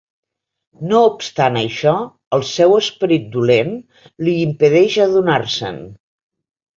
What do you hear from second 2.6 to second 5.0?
esperit dolent li impedeix